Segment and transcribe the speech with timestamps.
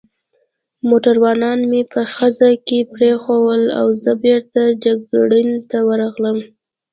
[0.89, 6.37] موټروانان مې په خزه کې پرېښوول او زه بېرته جګړن ته ورغلم.